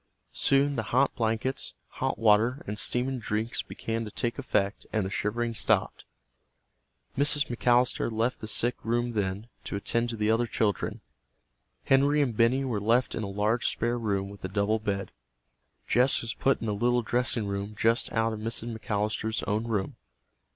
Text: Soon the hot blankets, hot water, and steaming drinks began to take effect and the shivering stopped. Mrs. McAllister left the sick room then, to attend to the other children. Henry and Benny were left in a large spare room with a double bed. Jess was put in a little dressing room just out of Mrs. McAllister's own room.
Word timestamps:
Soon 0.33 0.77
the 0.77 0.81
hot 0.89 1.13
blankets, 1.13 1.75
hot 1.89 2.17
water, 2.17 2.63
and 2.65 2.79
steaming 2.79 3.19
drinks 3.19 3.61
began 3.61 4.03
to 4.03 4.09
take 4.09 4.39
effect 4.39 4.87
and 4.91 5.05
the 5.05 5.11
shivering 5.11 5.53
stopped. 5.53 6.05
Mrs. 7.15 7.55
McAllister 7.55 8.11
left 8.11 8.41
the 8.41 8.47
sick 8.47 8.73
room 8.83 9.11
then, 9.13 9.47
to 9.63 9.75
attend 9.75 10.09
to 10.09 10.15
the 10.17 10.31
other 10.31 10.47
children. 10.47 11.01
Henry 11.83 12.19
and 12.19 12.35
Benny 12.35 12.65
were 12.65 12.81
left 12.81 13.13
in 13.13 13.21
a 13.21 13.27
large 13.29 13.67
spare 13.67 13.99
room 13.99 14.27
with 14.29 14.43
a 14.43 14.47
double 14.49 14.79
bed. 14.79 15.11
Jess 15.87 16.23
was 16.23 16.33
put 16.33 16.63
in 16.63 16.67
a 16.67 16.73
little 16.73 17.03
dressing 17.03 17.45
room 17.45 17.75
just 17.77 18.11
out 18.11 18.33
of 18.33 18.39
Mrs. 18.39 18.75
McAllister's 18.75 19.43
own 19.43 19.65
room. 19.65 19.97